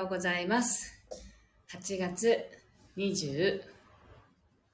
[0.00, 0.94] ようございます。
[1.70, 2.38] 8月
[2.96, 3.60] 21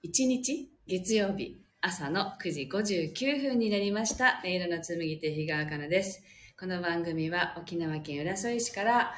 [0.02, 4.40] 日月曜日朝の9時59分になりました。
[4.44, 6.22] 音色の紡手日川かなです。
[6.58, 9.14] この番組は沖縄県浦添市から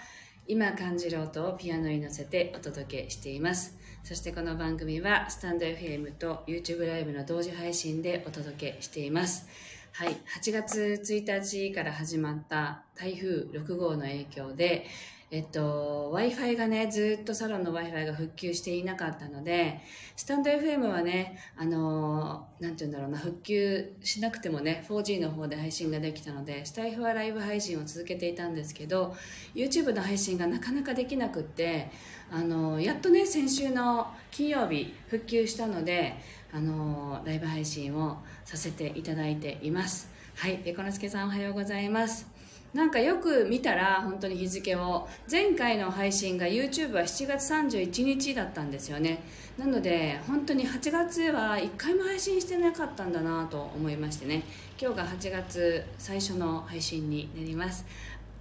[0.47, 3.77] 今感じる音をピアノに乗せてお届けしています。
[4.03, 9.47] そしてこの番組はスタンド FM と YouTube ライブの同時配信でお届けしています。
[9.93, 14.87] はい、8月1日から始まった台風6号の影響で、
[15.31, 19.81] えっと、Wi-Fi がね、ずっとサロンの Wi-Fi が復旧していなかったので、
[20.17, 29.15] スタンド FM はね、あの、なんて言うんだろうな、復旧しなくてもね、4G の方で配信ができたので、スタイフはライブ配信を続けていたんですけど、
[29.55, 31.91] YouTube の配信がなかなかできなくって、
[32.31, 36.15] あの、やっとね、先週の金曜日復旧したので、
[36.53, 40.11] あの、ライブ配信をさせていただいています。
[40.37, 42.38] はい、ペコのすけさんおはようございます。
[42.75, 45.09] なんかよく見たら本当に日付を。
[45.31, 49.23] 前回の配信が YouTube は7月31日だったんですよね。
[49.59, 54.43] なので本当に8月は1回も配信してなかったんだなと思いましてね。
[54.81, 57.87] 今日が8月最初の配信になります。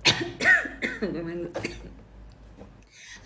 [1.02, 1.97] ごめんなさい。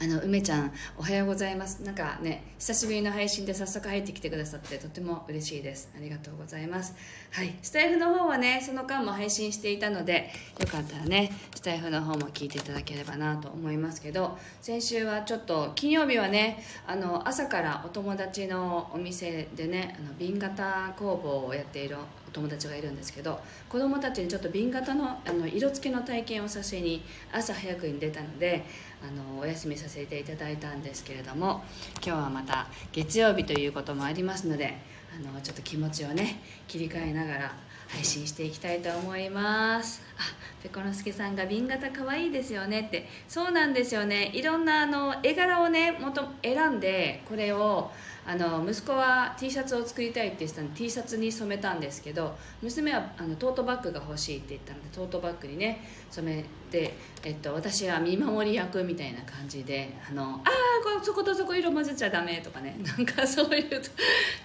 [0.01, 1.83] あの梅ちゃんおはようございます。
[1.83, 5.91] なんかね久しぶりの配信で早速入ってきてくださってとても嬉しいです。
[5.95, 6.95] ありがとうございます。
[7.29, 7.53] はい。
[7.61, 21.97] スタイフの方はねその間も配信していたのでよかったらねスタイフの方も聞いていただければなと思いますけど先週はちょっと金曜日はねあの朝からお友達のお店でねあの瓶型工房をやっている
[22.31, 28.65] お友達がいるんですけど子供たちにちょっと瓶型のあの色付けの体験をさせに朝早くに出たので
[29.03, 31.63] あのお休みさせていただいたんですけれども
[31.95, 34.77] 今日はまた月曜日ということもありますので
[35.13, 37.55] あのちょっと気持ちをね切り替えながら
[37.89, 40.01] 配信していきたいと思います。
[40.17, 40.21] あ
[40.63, 42.81] ペコのすけさんが瓶型可愛いですよね。
[42.81, 44.31] ってそうなんですよね。
[44.33, 47.91] いろんなあの絵柄をねもと選んでこれを
[48.25, 56.93] あの息子は T シャツを作りたいって言ってたので T シャツに染めたんですけど娘はあのトートバッグが欲しいって言ったのでトートバッグにね染めて、
[57.23, 63.81] えっと、私は見守り役みたいな感じであのああそことそこ色混ぜちゃダメとかね なんかそういう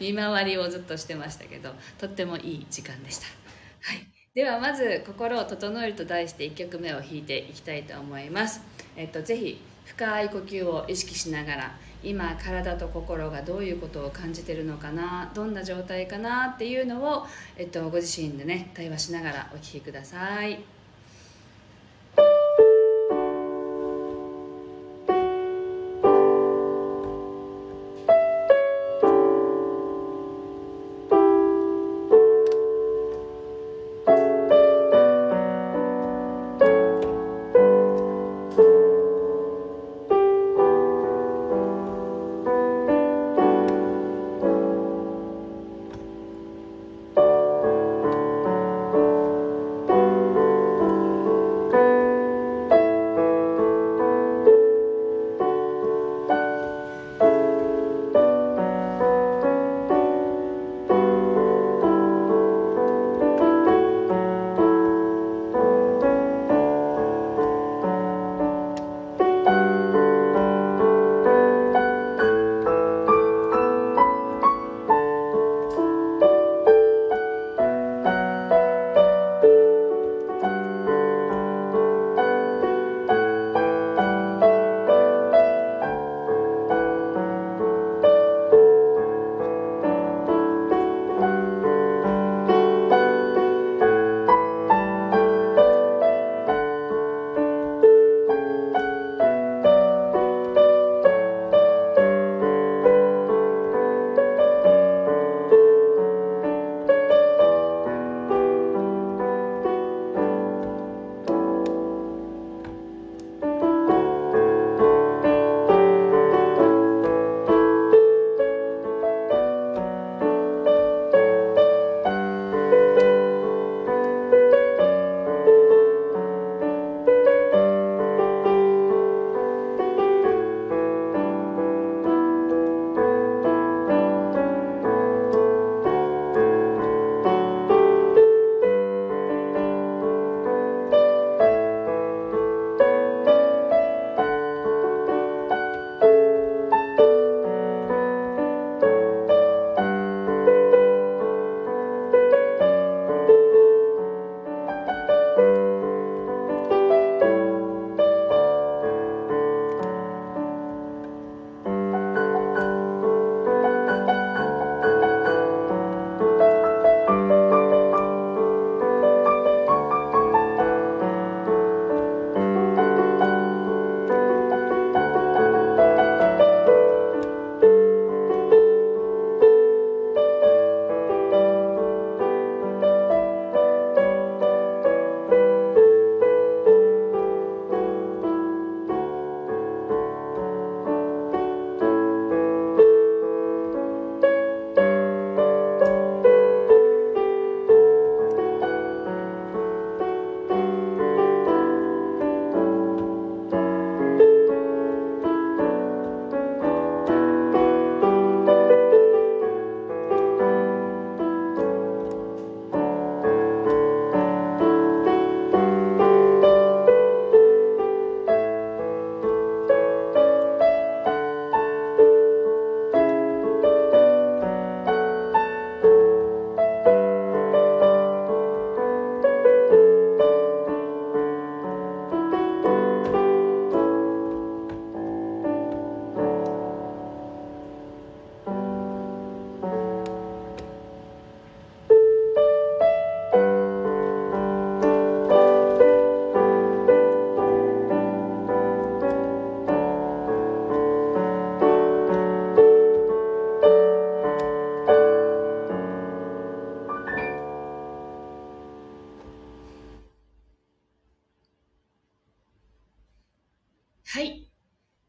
[0.01, 3.27] 見回りをずっとしてましたけどとってもいい時間でした。
[3.83, 8.61] はいではまず「心を整える」と題して1曲目を弾いていきたいと思います、
[8.95, 17.27] えっと、ぜひ深い呼吸を意識しながら今体と心がどういうことを感じてるのかなどんな状態かなっていうのを、
[17.57, 20.76] えっと、ご自身でね対話しながらお聴きください。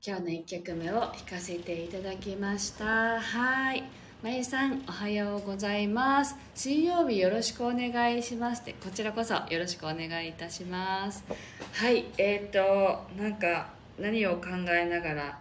[0.07, 3.19] 今日の1曲目を弾かせていただきました。
[3.19, 3.83] はい。
[4.23, 6.37] まゆさんおはようございます。
[6.55, 8.71] 水曜日よろしくお願いしますって。
[8.81, 11.25] こちらこそよろしくお願いいたします。
[11.73, 12.05] はい。
[12.17, 15.39] えっ、ー、となんか何を考えながら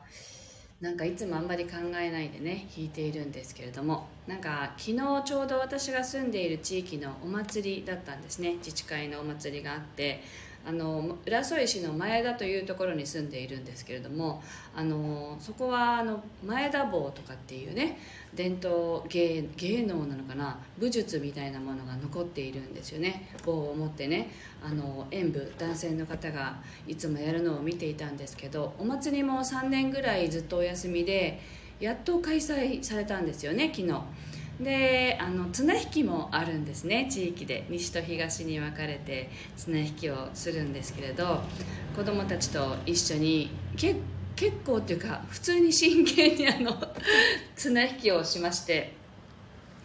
[0.80, 4.08] なんかいつもあんまり考えないでね弾いているんですけれども。
[4.26, 8.54] なんか昨日ちょうど私が住んでいる地域のお祭りだったんですね。
[8.54, 10.24] 自治会のお祭りがあって。
[10.66, 14.42] あの浦添市の前田というところに住んでいるんですけれども
[14.74, 17.98] あのそこはあの前田坊とかっていうね
[18.34, 24.30] 伝統芸芸能なのかな武術みたいなものが残っているんですよね棒を持ってね
[24.60, 26.56] あの演舞男性の方が
[26.88, 31.40] いつもやるのを見ていたんですけどお祭りも3年ぐらいずっとお休みで
[31.78, 34.00] やっと開催されたんですよね昨日。
[34.60, 37.08] であの綱引きもあるんですね。
[37.10, 37.66] 地域で。
[37.68, 41.42] 西と東に分かれて綱引きをするんですけれど
[41.94, 44.00] 子供たちと一緒に結
[44.34, 46.76] 結構っていうか普通に真剣にあの
[47.56, 48.92] 綱引きをしまして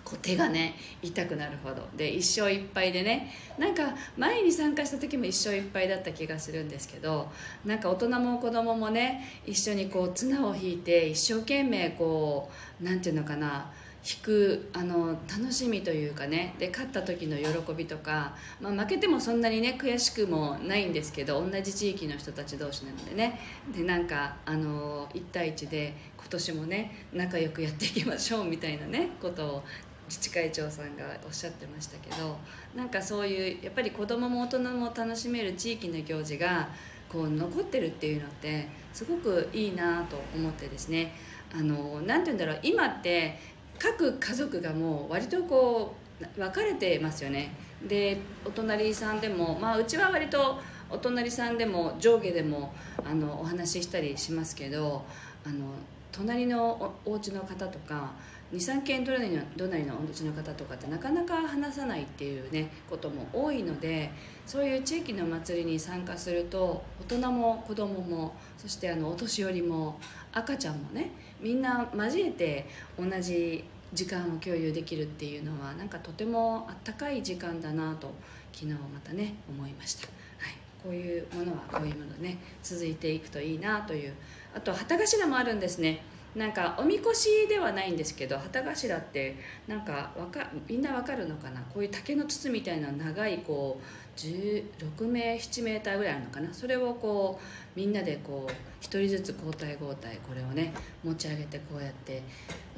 [0.04, 1.88] こう手がね痛くなるほど。
[1.96, 7.32] で一生いっぱいでねなんか前に参加した時も一生いっぱいだった気がするんですけど
[7.66, 12.52] なんか大人も子供もね一緒にこう綱を引いて一生懸命こ
[12.82, 13.72] う何て言うのかな
[14.04, 23.40] 引くあの楽しみというかねで勝った時の喜びとか、まあ、負けてもそんなにね悔しくもないんですけど同じ地域の人たち同士なのでね。
[23.76, 29.64] でなんかあの1対1で今年もね仲良くやっていきましょうみたいなねことを
[30.08, 32.38] 自治会長さんがおっしゃってましたけど
[32.76, 36.70] なんかそういうやっぱり子供も大人も楽しめる地域の行事が
[37.08, 41.14] こう残ってるっていうのってすごくいいなと思ってですね。
[41.54, 43.38] あのなて言うんだろう今って
[43.82, 47.52] 各家族がもう割とこう分かれてますよね。
[47.88, 50.60] でお隣さんでもまあうちは割と
[50.92, 52.74] お隣さんでも上下でも
[53.04, 55.04] あのお話ししたりしますけど
[55.44, 55.74] あの
[56.12, 58.12] 隣のおお家の方とか
[58.54, 64.12] 23軒隣の隣のお家の方とかってなかなか話さないっていうねことも多いので
[64.46, 70.00] そういう地域の祭りに参加すると大人も子供もそしてあのお年寄りも
[70.34, 72.68] 赤ちゃんもねみんな交えて
[73.00, 78.14] 同じ時間を共有できるっていうのはなんかとてもあったかい時間だなと
[78.54, 80.10] 昨日またね思いました、は
[80.50, 84.14] い、こういうものはこういうものね続いていくといいなという。
[84.54, 86.04] あと旗頭もあるんですね。
[86.36, 89.36] なんかおみこしではないんですけど旗頭って
[89.68, 91.60] なんかわかみんなわかるのかな？
[91.74, 96.54] こういう竹の筒みたいな長いこう16名7メーターぐらいあるのかな？
[96.54, 97.38] それをこ
[97.76, 98.52] うみんなでこう
[98.84, 100.74] 1人ずつ交代交代これをね
[101.04, 102.22] 持ち上げてこうやってや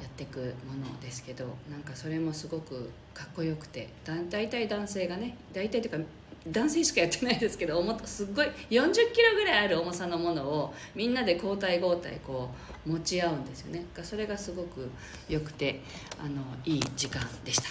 [0.04, 5.98] っていくものですけどなんかそれもすごくかっこよくてだ大体男性がね大体というか
[6.46, 12.50] 男性しかやってないですけどすっごい4 0キロぐらいある重さのものをみんなで交代交代こ
[12.86, 13.86] う持ち合うんですよね。
[14.02, 14.90] それがすごく
[15.28, 15.80] よくて
[16.18, 17.68] あのいい時間でした。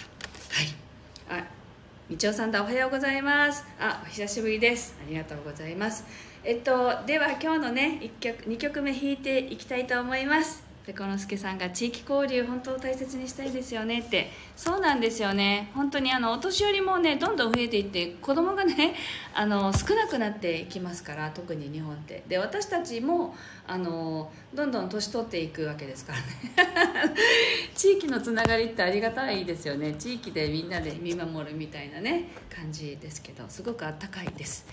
[1.30, 1.42] はい。
[1.42, 1.46] あ
[2.10, 3.64] みちおさんだおはようございます。
[3.80, 4.96] あお久しぶりです。
[5.06, 6.04] ありがとうございます。
[6.44, 10.63] えっとでは今日のね1曲2曲目弾いていきたいと思います。
[10.86, 14.30] ペコノスケさんが地域交流本当大切にしたいですよねって。
[14.56, 15.72] そうなんですよね。
[15.74, 18.96] 本当にあのお年寄りもねどんどん増えていって子供がね
[19.34, 22.24] あの少なくなっていきますから特に日本って。
[22.28, 23.34] で私たちも
[23.66, 27.16] あのどんどん年取っていくわけですからね。
[27.76, 29.94] 地域のつながりってありがたいですよね。
[29.94, 34.66] 地域でみんなで見守るみたいなね感じですけどすごくあったかいです。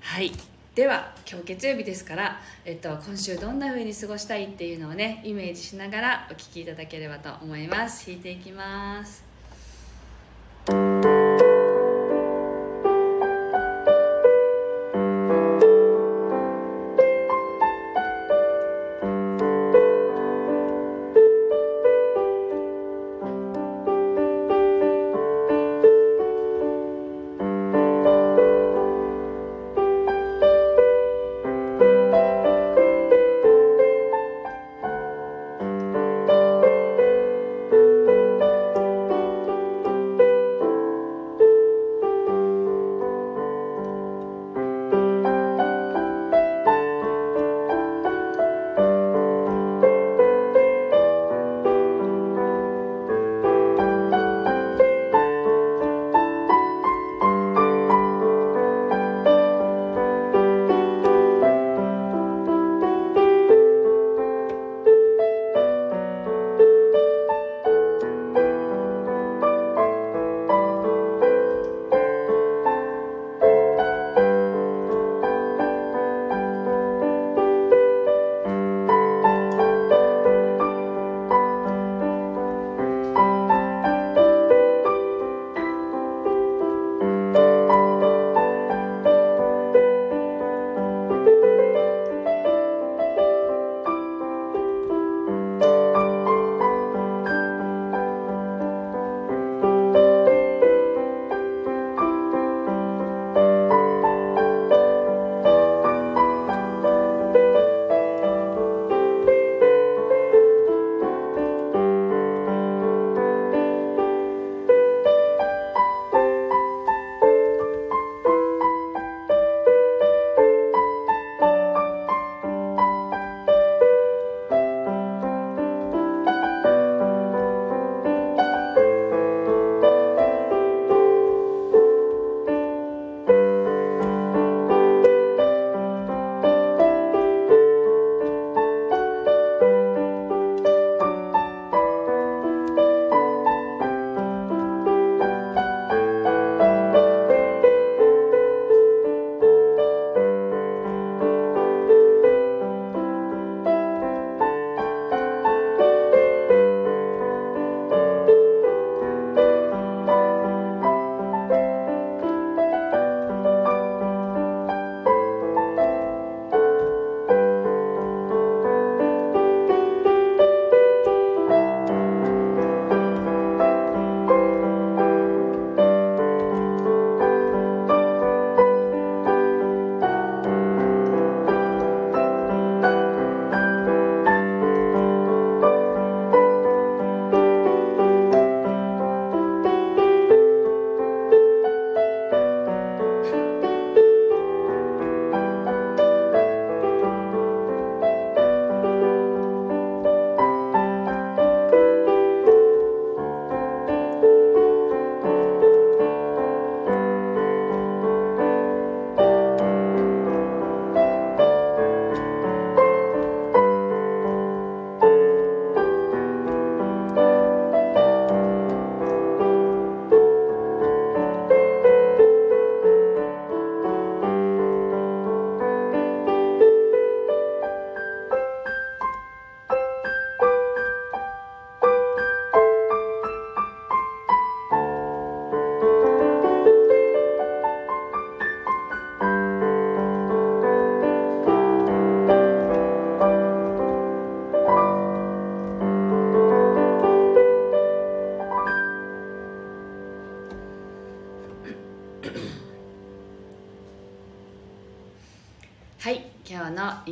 [0.00, 0.32] はい。
[0.78, 8.06] では今日月曜日ですから、えっと、今週どんな風に過ごしたいっていうのをねイメージしながらお聴きいただければと思います。
[8.06, 9.27] 弾いていきます。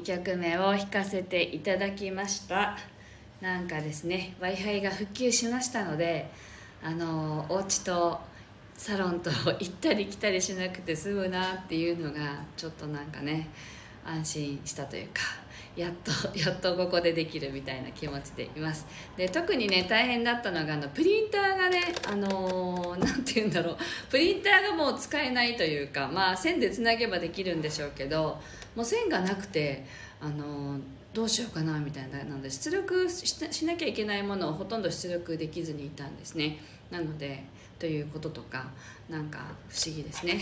[0.07, 2.77] 曲目を弾かせていただきました。
[3.41, 6.31] なんかですね w i f i が復旧しましたので
[6.83, 8.19] あのお家と
[8.75, 13.49] サロンと行ったり来たりしなくて済むなっていうのがちょっとなんかね
[14.07, 15.23] 安心したというか。
[15.77, 18.87] やっと やっとここでできるみたいな気持ちでいます。
[19.17, 23.77] で特にね大変だったのがあのプリンターがねあの何、 て言うんだろう。
[24.11, 28.41] プリンターがもう使えないというかまあ線でつなげばできるんでしょうけど
[28.75, 29.85] もう線がなくて
[30.21, 30.81] あの
[31.13, 36.59] どうしようかなみたいなので出力しなきゃいけないものをほとんど出力できずにいたんですね。
[36.91, 37.45] なので
[37.79, 38.71] ということとか
[39.09, 40.41] なんか不思議ですね。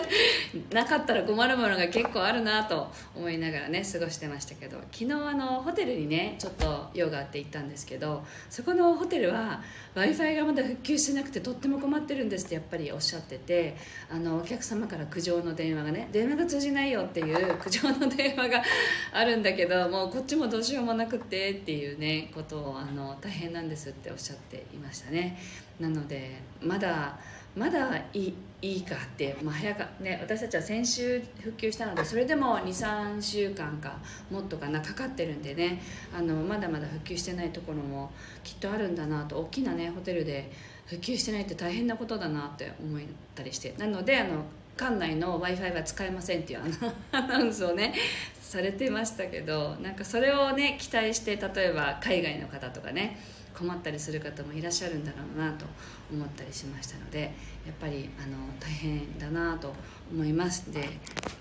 [0.72, 4.80] なかったら困るものが結構あるなと思いながらね過ごしてましたけど。
[4.92, 9.62] 昨日あのホテルにねちょっと用があって行ったんですけどそこのホテルは
[9.94, 13.76] w i f i がまだ復旧してなくてとっても困ってるんですってやっぱりおっしゃってて
[14.10, 18.62] あのお客様から苦情の電話がね電話が通じないよっていう 苦情の電話が
[19.12, 25.38] あるんだけどもうこっちもどうしようもなくってっていうねことをあの大変なんですっておっしゃっていましたね。
[25.78, 27.18] なのでまだ
[27.60, 33.98] まだいいいいかって、まあ、早かね、私たちは先週復旧したのでそれでも23週間か
[34.30, 35.82] もっとかなかかってるんでね
[36.16, 38.10] あのまだまだ復旧してないところも
[38.44, 40.50] きっとあるんだなと大きなねホテルで
[40.86, 43.00] 復旧してないって大変なことだなって思っ
[43.34, 44.44] たりしてなのであの
[44.78, 46.60] 館内の w i f i は使えませんっていう
[47.12, 47.94] アナウンスをね
[48.40, 53.18] されてましたけどなんかそれをね期待して例えば海外の方とかね
[53.54, 55.66] 困ったりする方もいらっしゃるんだろうなと
[56.12, 57.34] 思ったりしましたので
[57.66, 59.72] やっぱりあの大変だなと
[60.12, 60.72] 思います。
[60.72, 60.88] で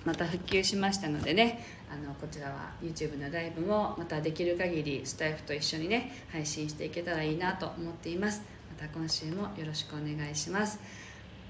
[0.06, 8.42] また復旧しましたのでねあのこちらは YouTube のライブもまたできる限りスタイフと一緒にね配信していけたらいいなと思っています。
[8.70, 10.80] また今週もよろしくお願いします。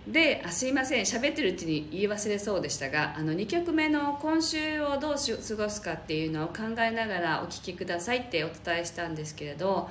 [0.07, 1.01] であすいません。
[1.03, 9.89] 喋ってるうちに言い忘れそうでしたがあの2曲目の今週をどう過ごすかっていうのを考えながらお聴きくださいってお伝えしたんですけれど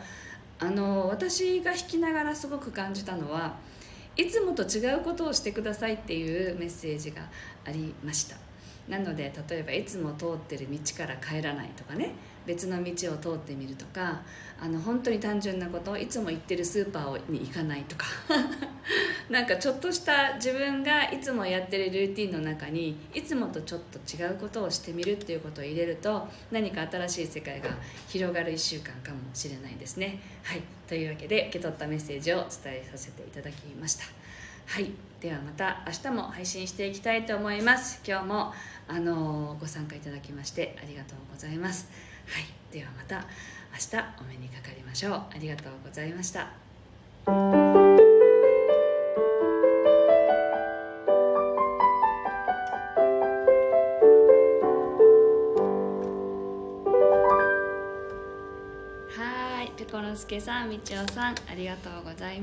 [0.61, 3.57] あの私が弾きながらすごく感じたのは
[4.17, 7.23] いつもと違うことをしてくださいっていうメッセージが
[7.65, 8.48] ありました。
[8.89, 12.13] なので例えばいつも通ってる道から帰らないとかね
[12.47, 14.23] 別の道を通ってみるとか
[14.59, 18.07] あの本当に単純なこといつも行ってるスーパーに行かないとか。
[19.29, 27.69] なんかちょっとした自分がいつもやってるルーティンの中にいつもとちょっと違うことをしてみるっていうことを入れると何か新しい世界が
[28.09, 30.19] 広がる1週間かもしれないですね。
[30.43, 30.63] はい。
[30.89, 34.05] というわけで受け取ったメッセージを伝えさせていただきました。
[34.69, 34.93] はい。
[35.21, 38.01] ではまた明日も配信していきたいと思います。
[38.07, 38.53] 今日も
[38.87, 41.89] あのご参加いただきましてありがとうございます。
[42.27, 42.45] はい。
[42.71, 43.17] ではまた
[43.73, 45.13] 明日お目にかかりましょう。
[45.13, 46.51] ありがとうございました。
[59.17, 59.73] はい。
[59.79, 62.37] ペコのすけさんみちおさんありがとうございます。